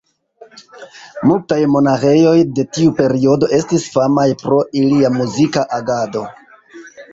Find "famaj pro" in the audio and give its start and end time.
3.99-4.65